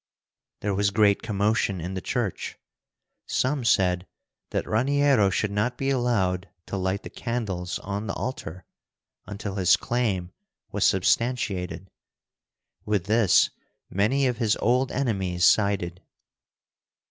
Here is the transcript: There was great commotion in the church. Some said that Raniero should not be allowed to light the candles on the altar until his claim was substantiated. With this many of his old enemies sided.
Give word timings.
There 0.61 0.73
was 0.73 0.89
great 0.89 1.21
commotion 1.21 1.79
in 1.79 1.93
the 1.93 2.01
church. 2.01 2.57
Some 3.27 3.63
said 3.63 4.07
that 4.49 4.65
Raniero 4.65 5.29
should 5.29 5.51
not 5.51 5.77
be 5.77 5.91
allowed 5.91 6.49
to 6.65 6.75
light 6.77 7.03
the 7.03 7.09
candles 7.11 7.77
on 7.77 8.07
the 8.07 8.15
altar 8.15 8.65
until 9.27 9.57
his 9.57 9.77
claim 9.77 10.31
was 10.71 10.87
substantiated. 10.87 11.91
With 12.83 13.05
this 13.05 13.51
many 13.91 14.25
of 14.25 14.37
his 14.39 14.55
old 14.59 14.91
enemies 14.91 15.45
sided. 15.45 16.01